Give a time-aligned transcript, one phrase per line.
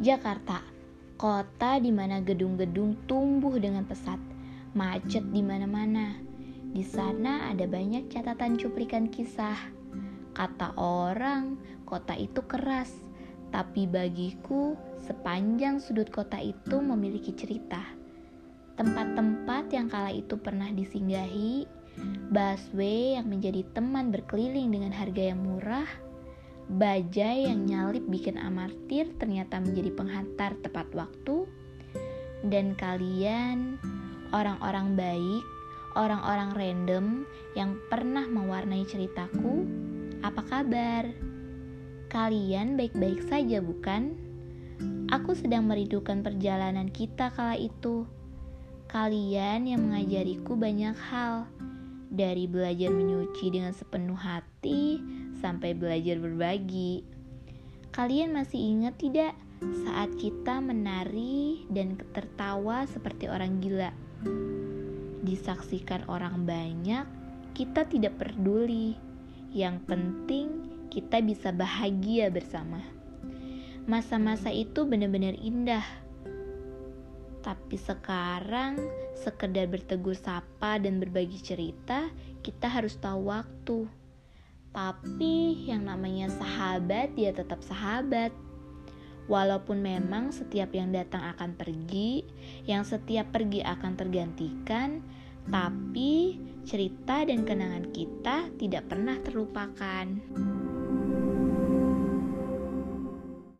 [0.00, 0.64] Jakarta,
[1.20, 4.16] kota di mana gedung-gedung tumbuh dengan pesat,
[4.72, 6.16] macet di mana-mana.
[6.72, 9.60] Di sana ada banyak catatan cuplikan kisah.
[10.32, 12.88] Kata orang, kota itu keras,
[13.52, 14.72] tapi bagiku
[15.04, 17.84] sepanjang sudut kota itu memiliki cerita.
[18.80, 21.68] Tempat-tempat yang kala itu pernah disinggahi,
[22.32, 26.08] busway yang menjadi teman berkeliling dengan harga yang murah,
[26.70, 31.50] Bajai yang nyalip bikin amartir ternyata menjadi penghantar tepat waktu.
[32.46, 33.74] Dan kalian,
[34.30, 35.44] orang-orang baik,
[35.98, 37.06] orang-orang random
[37.58, 39.66] yang pernah mewarnai ceritaku,
[40.22, 41.10] apa kabar?
[42.06, 44.14] Kalian baik-baik saja, bukan?
[45.10, 48.06] Aku sedang merindukan perjalanan kita kala itu.
[48.86, 51.50] Kalian yang mengajariku banyak hal,
[52.14, 54.98] dari belajar menyuci dengan sepenuh hati
[55.40, 57.02] sampai belajar berbagi.
[57.90, 59.34] Kalian masih ingat tidak
[59.84, 63.90] saat kita menari dan tertawa seperti orang gila?
[65.20, 67.04] Disaksikan orang banyak,
[67.52, 68.96] kita tidak peduli.
[69.50, 70.46] Yang penting
[70.88, 72.78] kita bisa bahagia bersama.
[73.90, 75.82] Masa-masa itu benar-benar indah.
[77.40, 78.76] Tapi sekarang
[79.16, 82.12] sekedar bertegur sapa dan berbagi cerita,
[82.44, 83.99] kita harus tahu waktu.
[84.70, 88.30] Tapi yang namanya sahabat dia tetap sahabat.
[89.30, 92.26] Walaupun memang setiap yang datang akan pergi,
[92.66, 95.06] yang setiap pergi akan tergantikan,
[95.46, 100.06] tapi cerita dan kenangan kita tidak pernah terlupakan.